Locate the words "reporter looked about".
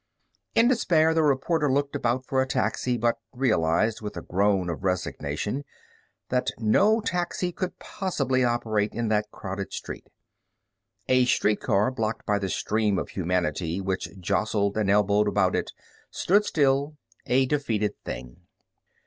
1.21-2.25